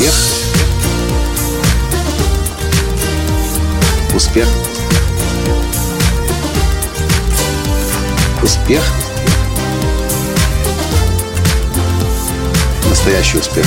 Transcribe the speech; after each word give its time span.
Успех. 0.00 0.14
Успех. 4.14 4.48
Успех. 8.42 8.82
Настоящий 12.88 13.38
успех. 13.38 13.66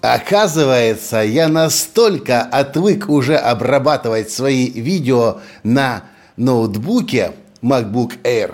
Оказывается, 0.00 1.16
я 1.22 1.48
настолько 1.48 2.42
отвык 2.42 3.08
уже 3.08 3.34
обрабатывать 3.34 4.30
свои 4.30 4.70
видео 4.70 5.40
на 5.64 6.04
ноутбуке 6.36 7.32
MacBook 7.62 8.22
Air, 8.22 8.52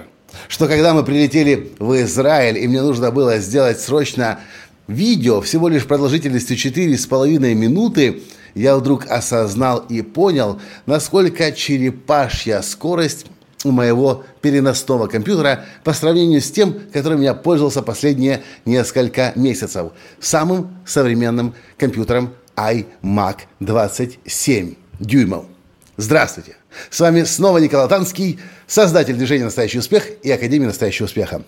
что 0.48 0.68
когда 0.68 0.94
мы 0.94 1.04
прилетели 1.04 1.72
в 1.78 2.00
Израиль, 2.02 2.58
и 2.58 2.66
мне 2.66 2.82
нужно 2.82 3.10
было 3.10 3.38
сделать 3.38 3.80
срочно 3.80 4.40
видео 4.86 5.40
всего 5.40 5.68
лишь 5.68 5.86
продолжительностью 5.86 6.56
4,5 6.56 7.54
минуты, 7.54 8.22
я 8.54 8.76
вдруг 8.76 9.06
осознал 9.10 9.78
и 9.88 10.02
понял, 10.02 10.60
насколько 10.86 11.52
черепашья 11.52 12.60
скорость 12.62 13.26
у 13.64 13.70
моего 13.70 14.24
переносного 14.42 15.06
компьютера 15.06 15.64
по 15.82 15.92
сравнению 15.92 16.40
с 16.40 16.50
тем, 16.50 16.76
которым 16.92 17.22
я 17.22 17.34
пользовался 17.34 17.82
последние 17.82 18.42
несколько 18.64 19.32
месяцев. 19.34 19.92
Самым 20.20 20.76
современным 20.86 21.54
компьютером 21.78 22.34
iMac 22.56 23.36
27 23.60 24.74
дюймов. 25.00 25.53
Здравствуйте! 25.96 26.56
С 26.90 26.98
вами 26.98 27.22
снова 27.22 27.58
Николай 27.58 27.88
Танский, 27.88 28.40
создатель 28.66 29.14
движения 29.14 29.44
«Настоящий 29.44 29.78
успех» 29.78 30.08
и 30.24 30.30
Академии 30.32 30.66
«Настоящего 30.66 31.06
успеха». 31.06 31.42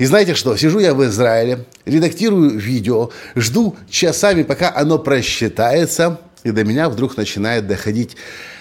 И 0.00 0.04
знаете 0.04 0.34
что? 0.34 0.56
Сижу 0.56 0.80
я 0.80 0.94
в 0.94 1.04
Израиле, 1.04 1.64
редактирую 1.84 2.58
видео, 2.58 3.10
жду 3.36 3.76
часами, 3.88 4.42
пока 4.42 4.74
оно 4.74 4.98
просчитается, 4.98 6.20
и 6.42 6.50
до 6.50 6.64
меня 6.64 6.88
вдруг 6.88 7.16
начинает 7.16 7.68
доходить 7.68 8.16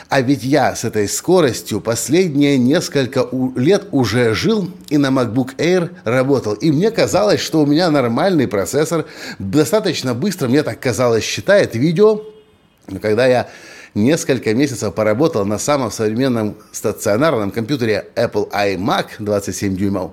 а 0.09 0.21
ведь 0.21 0.43
я 0.43 0.75
с 0.75 0.83
этой 0.83 1.09
скоростью 1.09 1.81
последние 1.81 2.59
несколько 2.59 3.27
лет 3.55 3.85
уже 3.89 4.35
жил 4.35 4.69
и 4.89 4.99
на 4.99 5.07
MacBook 5.07 5.55
Air 5.57 5.89
работал. 6.03 6.53
И 6.53 6.71
мне 6.71 6.91
казалось, 6.91 7.39
что 7.41 7.63
у 7.63 7.65
меня 7.65 7.89
нормальный 7.89 8.47
процессор, 8.47 9.05
достаточно 9.39 10.13
быстро, 10.13 10.47
мне 10.47 10.61
так 10.61 10.79
казалось, 10.79 11.23
считает 11.23 11.73
видео. 11.73 12.21
Но 12.87 12.99
когда 12.99 13.25
я 13.25 13.49
несколько 13.93 14.53
месяцев 14.53 14.93
поработал 14.93 15.45
на 15.45 15.57
самом 15.57 15.91
современном 15.91 16.55
стационарном 16.71 17.51
компьютере 17.51 18.07
Apple 18.15 18.49
iMac 18.51 19.05
27 19.19 19.75
дюймов, 19.75 20.11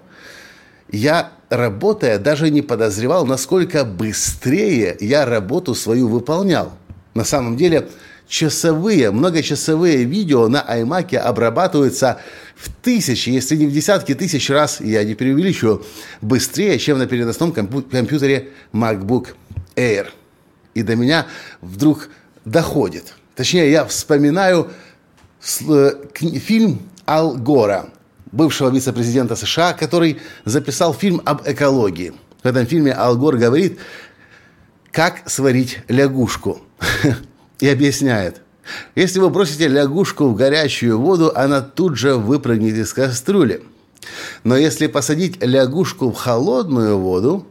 я, 0.92 1.32
работая, 1.50 2.18
даже 2.18 2.50
не 2.50 2.62
подозревал, 2.62 3.24
насколько 3.24 3.84
быстрее 3.84 4.96
я 5.00 5.24
работу 5.24 5.74
свою 5.74 6.08
выполнял. 6.08 6.72
На 7.14 7.24
самом 7.24 7.56
деле, 7.56 7.88
часовые, 8.26 9.10
многочасовые 9.10 10.04
видео 10.04 10.48
на 10.48 10.64
iMac 10.68 11.16
обрабатываются 11.16 12.20
в 12.56 12.70
тысячи, 12.82 13.30
если 13.30 13.56
не 13.56 13.66
в 13.66 13.72
десятки 13.72 14.14
тысяч 14.14 14.50
раз, 14.50 14.80
я 14.80 15.04
не 15.04 15.14
преувеличиваю, 15.14 15.84
быстрее, 16.20 16.78
чем 16.78 16.98
на 16.98 17.06
переносном 17.06 17.52
компьютере 17.52 18.50
MacBook 18.72 19.28
Air. 19.76 20.08
И 20.74 20.82
до 20.82 20.96
меня 20.96 21.26
вдруг 21.60 22.08
доходит. 22.44 23.14
Точнее, 23.40 23.70
я 23.70 23.86
вспоминаю 23.86 24.68
э, 25.66 25.92
фильм 26.12 26.82
Ал 27.06 27.38
Гора, 27.38 27.86
бывшего 28.32 28.68
вице-президента 28.68 29.34
США, 29.34 29.72
который 29.72 30.20
записал 30.44 30.92
фильм 30.92 31.22
об 31.24 31.48
экологии. 31.48 32.12
В 32.42 32.46
этом 32.46 32.66
фильме 32.66 32.92
Ал 32.92 33.16
Гор 33.16 33.38
говорит, 33.38 33.78
как 34.92 35.22
сварить 35.24 35.78
лягушку. 35.88 36.60
и 37.60 37.66
объясняет. 37.66 38.42
Если 38.94 39.18
вы 39.20 39.30
бросите 39.30 39.68
лягушку 39.68 40.28
в 40.28 40.34
горячую 40.34 41.00
воду, 41.00 41.32
она 41.34 41.62
тут 41.62 41.96
же 41.96 42.16
выпрыгнет 42.16 42.74
из 42.74 42.92
кастрюли. 42.92 43.62
Но 44.44 44.54
если 44.54 44.86
посадить 44.86 45.42
лягушку 45.42 46.10
в 46.10 46.14
холодную 46.14 46.98
воду 46.98 47.46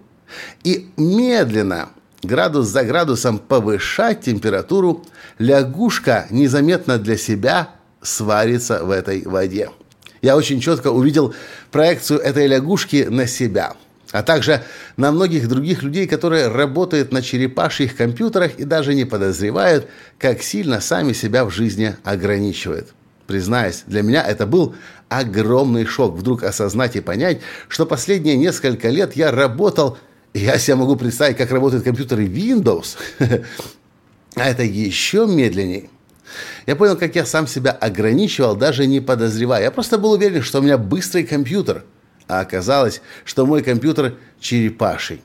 и 0.63 0.91
медленно, 0.97 1.89
градус 2.23 2.67
за 2.67 2.83
градусом 2.83 3.39
повышать 3.39 4.21
температуру, 4.21 5.05
лягушка 5.37 6.27
незаметно 6.29 6.97
для 6.97 7.17
себя 7.17 7.69
сварится 8.01 8.83
в 8.83 8.91
этой 8.91 9.23
воде. 9.23 9.69
Я 10.21 10.35
очень 10.35 10.59
четко 10.59 10.91
увидел 10.91 11.33
проекцию 11.71 12.19
этой 12.19 12.47
лягушки 12.47 13.07
на 13.09 13.27
себя– 13.27 13.73
а 14.11 14.23
также 14.23 14.63
на 14.97 15.11
многих 15.11 15.47
других 15.47 15.83
людей, 15.83 16.07
которые 16.07 16.47
работают 16.47 17.11
на 17.11 17.21
черепашьих 17.21 17.95
компьютерах 17.95 18.57
и 18.57 18.63
даже 18.63 18.95
не 18.95 19.05
подозревают, 19.05 19.87
как 20.17 20.41
сильно 20.41 20.81
сами 20.81 21.13
себя 21.13 21.45
в 21.45 21.51
жизни 21.51 21.95
ограничивают. 22.03 22.93
Признаюсь, 23.27 23.83
для 23.85 24.01
меня 24.01 24.23
это 24.23 24.47
был 24.47 24.73
огромный 25.07 25.85
шок 25.85 26.15
вдруг 26.15 26.43
осознать 26.43 26.95
и 26.95 27.01
понять, 27.01 27.41
что 27.67 27.85
последние 27.85 28.37
несколько 28.37 28.89
лет 28.89 29.15
я 29.15 29.31
работал, 29.31 29.99
я 30.33 30.57
себе 30.57 30.75
могу 30.75 30.95
представить, 30.95 31.37
как 31.37 31.51
работают 31.51 31.83
компьютеры 31.83 32.25
Windows, 32.25 32.97
а 34.35 34.49
это 34.49 34.63
еще 34.63 35.25
медленнее. 35.27 35.89
Я 36.67 36.75
понял, 36.75 36.95
как 36.95 37.15
я 37.15 37.25
сам 37.25 37.47
себя 37.47 37.71
ограничивал, 37.71 38.55
даже 38.55 38.85
не 38.85 38.99
подозревая. 38.99 39.63
Я 39.63 39.71
просто 39.71 39.97
был 39.97 40.11
уверен, 40.11 40.43
что 40.43 40.59
у 40.59 40.61
меня 40.61 40.77
быстрый 40.77 41.23
компьютер– 41.23 41.83
а 42.29 42.41
оказалось, 42.41 43.01
что 43.25 43.45
мой 43.45 43.63
компьютер 43.63 44.15
черепаший. 44.39 45.21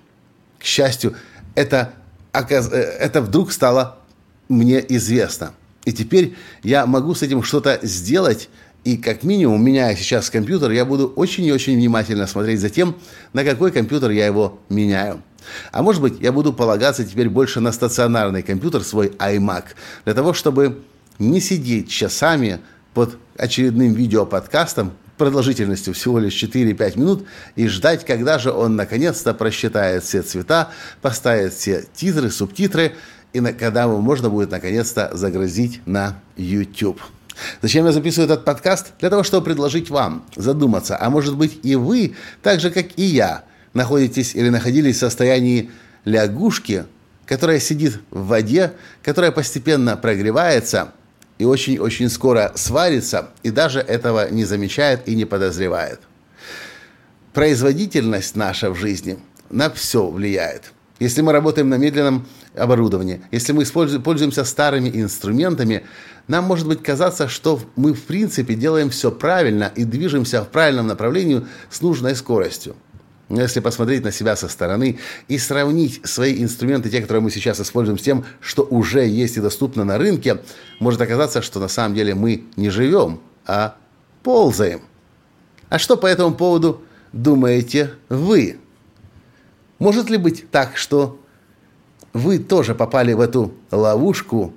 К 0.59 0.65
счастью, 0.65 1.15
это, 1.55 1.93
э, 2.33 2.41
это 2.41 3.21
вдруг 3.21 3.53
стало 3.53 3.99
мне 4.49 4.85
известно. 4.89 5.53
И 5.85 5.93
теперь 5.93 6.35
я 6.63 6.87
могу 6.87 7.15
с 7.15 7.23
этим 7.23 7.43
что-то 7.43 7.79
сделать, 7.83 8.49
и 8.85 8.99
как 8.99 9.23
минимум, 9.23 9.65
меняя 9.65 9.97
сейчас 9.97 10.29
компьютер, 10.29 10.71
я 10.71 10.85
буду 10.85 11.09
очень 11.17 11.45
и 11.45 11.53
очень 11.53 11.75
внимательно 11.75 12.27
смотреть 12.27 12.61
за 12.61 12.69
тем, 12.69 12.97
на 13.33 13.43
какой 13.43 13.73
компьютер 13.73 14.11
я 14.11 14.27
его 14.27 14.61
меняю. 14.69 15.23
А 15.73 15.83
может 15.83 16.03
быть, 16.03 16.21
я 16.21 16.33
буду 16.33 16.53
полагаться 16.53 17.05
теперь 17.05 17.29
больше 17.29 17.61
на 17.61 17.73
стационарный 17.73 18.43
компьютер, 18.43 18.83
свой 18.83 19.09
iMac, 19.09 19.65
для 20.05 20.15
того, 20.15 20.35
чтобы 20.35 20.83
не 21.19 21.41
сидеть 21.41 21.89
часами 21.89 22.61
под 22.93 23.17
очередным 23.37 23.95
видеоподкастом, 23.95 24.93
продолжительностью 25.17 25.95
всего 25.95 26.19
лишь 26.19 26.43
4-5 26.43 26.99
минут 26.99 27.27
и 27.57 27.69
ждать, 27.69 28.05
когда 28.05 28.39
же 28.39 28.53
он 28.53 28.77
наконец-то 28.77 29.33
просчитает 29.33 30.03
все 30.03 30.23
цвета, 30.23 30.71
поставит 31.01 31.55
все 31.55 31.85
титры, 31.95 32.31
субтитры, 32.31 32.95
и 33.33 33.41
на, 33.41 33.53
когда 33.53 33.85
его 33.85 34.01
можно 34.01 34.29
будет 34.29 34.51
наконец-то 34.51 35.11
загрузить 35.15 35.81
на 35.87 36.21
YouTube. 36.37 37.01
Зачем 37.63 37.87
я 37.87 37.93
записываю 37.93 38.31
этот 38.31 38.45
подкаст? 38.45 38.93
Для 39.01 39.11
того, 39.11 39.23
чтобы 39.23 39.45
предложить 39.45 39.91
вам 39.91 40.25
задуматься, 40.37 40.97
а 41.01 41.11
может 41.11 41.37
быть 41.37 41.59
и 41.63 41.77
вы, 41.77 42.15
так 42.43 42.61
же 42.61 42.71
как 42.71 42.87
и 42.97 43.05
я, 43.05 43.45
находитесь 43.73 44.35
или 44.35 44.49
находились 44.49 44.97
в 44.97 45.01
состоянии 45.01 45.71
лягушки, 46.05 46.85
которая 47.27 47.61
сидит 47.61 48.01
в 48.11 48.27
воде, 48.27 48.73
которая 49.03 49.33
постепенно 49.33 49.97
прогревается– 49.97 50.93
и 51.39 51.45
очень-очень 51.45 52.09
скоро 52.09 52.53
сварится, 52.55 53.31
и 53.43 53.51
даже 53.51 53.81
этого 53.81 54.31
не 54.31 54.45
замечает 54.45 55.09
и 55.09 55.15
не 55.15 55.25
подозревает. 55.25 56.01
Производительность 57.33 58.37
наша 58.37 58.71
в 58.71 58.77
жизни 58.77 59.19
на 59.51 59.71
все 59.71 60.09
влияет. 60.09 60.73
Если 61.01 61.23
мы 61.23 61.33
работаем 61.33 61.69
на 61.69 61.77
медленном 61.77 62.27
оборудовании, 62.55 63.21
если 63.33 63.53
мы 63.53 63.65
пользуемся 63.65 64.45
старыми 64.45 64.89
инструментами, 64.89 65.85
нам 66.29 66.45
может 66.45 66.69
быть 66.69 66.83
казаться, 66.83 67.29
что 67.29 67.61
мы 67.75 67.95
в 67.95 68.05
принципе 68.05 68.55
делаем 68.55 68.91
все 68.91 69.11
правильно 69.11 69.73
и 69.75 69.85
движемся 69.85 70.43
в 70.43 70.49
правильном 70.49 70.87
направлении 70.87 71.45
с 71.69 71.81
нужной 71.83 72.15
скоростью. 72.15 72.77
Но 73.29 73.41
если 73.41 73.59
посмотреть 73.61 74.05
на 74.05 74.13
себя 74.13 74.37
со 74.37 74.49
стороны 74.49 74.99
и 75.27 75.39
сравнить 75.39 76.01
свои 76.05 76.41
инструменты, 76.43 76.91
те, 76.91 77.01
которые 77.01 77.23
мы 77.23 77.31
сейчас 77.31 77.61
используем, 77.61 77.99
с 77.99 78.03
тем, 78.03 78.25
что 78.41 78.63
уже 78.63 79.05
есть 79.07 79.37
и 79.37 79.41
доступно 79.41 79.83
на 79.85 79.99
рынке, 79.99 80.43
может 80.79 81.01
оказаться, 81.01 81.43
что 81.43 81.59
на 81.59 81.69
самом 81.69 81.97
деле 81.97 82.15
мы 82.15 82.45
не 82.55 82.71
живем, 82.71 83.21
а 83.47 83.77
ползаем. 84.23 84.83
А 85.71 85.79
что 85.79 85.97
по 85.97 86.07
этому 86.07 86.35
поводу 86.35 86.83
думаете 87.13 87.95
вы? 88.09 88.59
Может 89.79 90.11
ли 90.11 90.17
быть 90.17 90.51
так, 90.51 90.77
что 90.77 91.21
вы 92.13 92.39
тоже 92.39 92.75
попали 92.75 93.13
в 93.13 93.21
эту 93.21 93.55
ловушку 93.71 94.55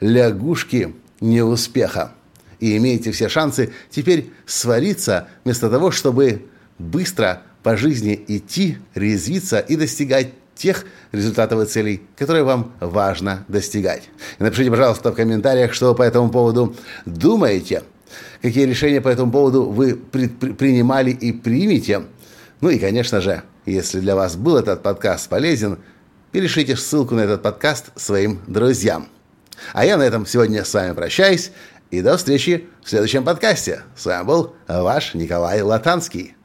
лягушки 0.00 0.94
неуспеха 1.20 2.12
и 2.60 2.76
имеете 2.76 3.12
все 3.12 3.28
шансы 3.28 3.72
теперь 3.90 4.30
свариться 4.46 5.28
вместо 5.44 5.70
того, 5.70 5.90
чтобы 5.90 6.46
быстро 6.78 7.42
по 7.62 7.76
жизни 7.76 8.22
идти, 8.28 8.78
резвиться 8.94 9.58
и 9.58 9.76
достигать 9.76 10.28
тех 10.54 10.84
результатов 11.12 11.62
и 11.62 11.66
целей, 11.66 12.02
которые 12.16 12.44
вам 12.44 12.72
важно 12.80 13.44
достигать. 13.48 14.10
И 14.38 14.42
напишите, 14.42 14.70
пожалуйста, 14.70 15.12
в 15.12 15.14
комментариях, 15.14 15.72
что 15.72 15.90
вы 15.90 15.94
по 15.94 16.02
этому 16.02 16.30
поводу 16.30 16.74
думаете, 17.06 17.84
какие 18.42 18.66
решения 18.66 19.00
по 19.00 19.08
этому 19.08 19.30
поводу 19.30 19.64
вы 19.64 19.94
принимали 19.94 21.10
и 21.10 21.32
примете. 21.32 22.02
Ну 22.60 22.70
и, 22.70 22.78
конечно 22.78 23.20
же, 23.20 23.42
если 23.72 24.00
для 24.00 24.14
вас 24.14 24.36
был 24.36 24.56
этот 24.56 24.82
подкаст 24.82 25.28
полезен, 25.28 25.78
перешлите 26.32 26.76
ссылку 26.76 27.14
на 27.14 27.20
этот 27.20 27.42
подкаст 27.42 27.86
своим 27.96 28.40
друзьям. 28.46 29.08
А 29.72 29.84
я 29.84 29.96
на 29.96 30.02
этом 30.02 30.26
сегодня 30.26 30.64
с 30.64 30.72
вами 30.72 30.92
прощаюсь. 30.92 31.50
И 31.90 32.02
до 32.02 32.16
встречи 32.16 32.68
в 32.84 32.90
следующем 32.90 33.24
подкасте. 33.24 33.82
С 33.96 34.04
вами 34.04 34.24
был 34.24 34.54
ваш 34.66 35.14
Николай 35.14 35.62
Латанский. 35.62 36.36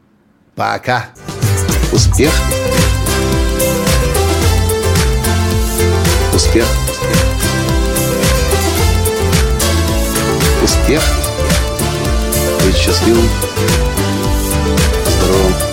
Пока. 0.55 1.09
Успех. 1.91 2.31
Успех. 6.33 6.65
Успех. 10.63 11.03
Быть 12.65 12.75
счастливым, 12.75 13.27
здоровым 15.05 15.72